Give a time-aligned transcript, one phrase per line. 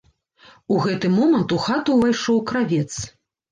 [0.75, 2.89] У гэты момант у хату ўвайшоў кравец.